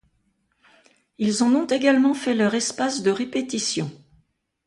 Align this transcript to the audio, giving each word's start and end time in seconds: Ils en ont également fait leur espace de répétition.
Ils 1.19 1.43
en 1.43 1.53
ont 1.53 1.67
également 1.67 2.15
fait 2.15 2.33
leur 2.33 2.55
espace 2.55 3.03
de 3.03 3.11
répétition. 3.11 3.91